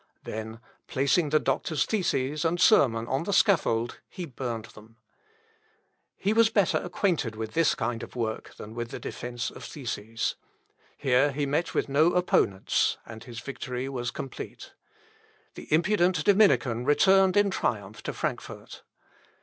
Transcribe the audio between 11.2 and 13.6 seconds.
he met with no opponents, and his